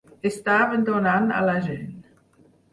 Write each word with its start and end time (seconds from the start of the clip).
Estaven 0.29 0.87
donant 0.87 1.29
a 1.37 1.45
la 1.51 1.57
gent 1.69 1.87